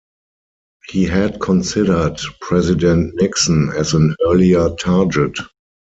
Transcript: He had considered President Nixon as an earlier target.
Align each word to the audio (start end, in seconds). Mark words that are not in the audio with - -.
He 0.87 1.03
had 1.03 1.39
considered 1.39 2.19
President 2.39 3.13
Nixon 3.21 3.69
as 3.77 3.93
an 3.93 4.15
earlier 4.25 4.69
target. 4.71 5.37